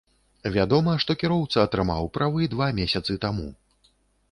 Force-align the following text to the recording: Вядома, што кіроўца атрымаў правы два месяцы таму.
Вядома, 0.53 0.95
што 1.03 1.11
кіроўца 1.25 1.67
атрымаў 1.69 2.09
правы 2.17 2.51
два 2.57 2.71
месяцы 2.83 3.21
таму. 3.29 3.49